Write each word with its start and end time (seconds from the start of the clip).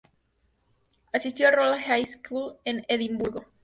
Asistió 1.13 1.47
a 1.47 1.51
Royal 1.51 1.79
High 1.79 2.07
School 2.07 2.57
en 2.65 2.83
Edimburgo. 2.87 3.45